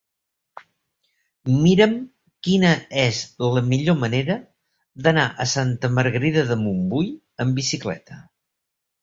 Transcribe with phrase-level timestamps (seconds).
[1.65, 1.91] Mira'm
[2.47, 3.19] quina és
[3.57, 4.39] la millor manera
[5.09, 7.13] d'anar a Santa Margarida de Montbui
[7.47, 8.21] amb bicicleta.